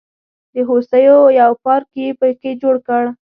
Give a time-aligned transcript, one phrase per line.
[0.53, 3.03] د هوسیو یو پارک یې په کې جوړ کړ.